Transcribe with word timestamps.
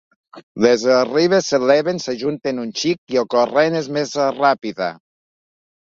Les 0.65 0.85
ribes 1.09 1.49
s'eleven, 1.51 2.01
s'ajunten 2.05 2.63
un 2.63 2.73
xic 2.83 3.15
i 3.17 3.19
el 3.23 3.31
corrent 3.35 3.81
és 3.85 3.91
més 3.99 4.19
ràpida. 4.41 4.93